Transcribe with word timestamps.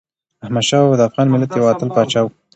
احمدشاه 0.43 0.81
بابا 0.83 0.95
د 0.97 1.01
افغان 1.09 1.27
ملت 1.33 1.51
یو 1.51 1.69
اتل 1.71 1.89
پاچا 1.95 2.21
و. 2.23 2.27